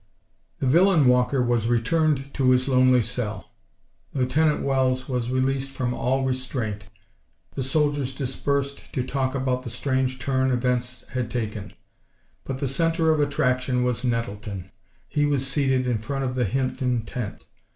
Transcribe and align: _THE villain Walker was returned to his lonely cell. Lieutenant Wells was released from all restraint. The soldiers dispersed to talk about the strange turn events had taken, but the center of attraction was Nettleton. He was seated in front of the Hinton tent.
_THE 0.57 0.65
villain 0.65 1.05
Walker 1.05 1.43
was 1.43 1.67
returned 1.67 2.33
to 2.33 2.49
his 2.49 2.67
lonely 2.67 3.03
cell. 3.03 3.51
Lieutenant 4.15 4.63
Wells 4.63 5.07
was 5.07 5.29
released 5.29 5.69
from 5.69 5.93
all 5.93 6.25
restraint. 6.25 6.85
The 7.53 7.61
soldiers 7.61 8.15
dispersed 8.15 8.91
to 8.93 9.03
talk 9.03 9.35
about 9.35 9.61
the 9.61 9.69
strange 9.69 10.17
turn 10.17 10.49
events 10.49 11.05
had 11.09 11.29
taken, 11.29 11.73
but 12.45 12.57
the 12.59 12.67
center 12.67 13.11
of 13.13 13.19
attraction 13.19 13.83
was 13.83 14.03
Nettleton. 14.03 14.71
He 15.07 15.27
was 15.27 15.45
seated 15.45 15.85
in 15.85 15.99
front 15.99 16.25
of 16.25 16.33
the 16.33 16.45
Hinton 16.45 17.03
tent. 17.05 17.45